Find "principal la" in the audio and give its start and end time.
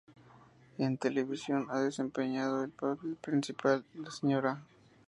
3.21-4.09